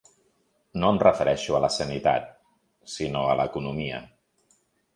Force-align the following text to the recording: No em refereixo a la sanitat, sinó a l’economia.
No 0.83 0.89
em 0.93 1.01
refereixo 1.03 1.57
a 1.59 1.59
la 1.67 1.69
sanitat, 1.75 2.27
sinó 2.97 3.23
a 3.35 3.39
l’economia. 3.43 4.05